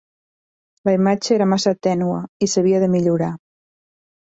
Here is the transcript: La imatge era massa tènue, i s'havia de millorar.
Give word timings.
La 0.89 0.95
imatge 0.97 1.29
era 1.37 1.47
massa 1.53 1.75
tènue, 1.91 2.19
i 2.47 2.51
s'havia 2.57 2.85
de 2.87 2.93
millorar. 2.99 3.33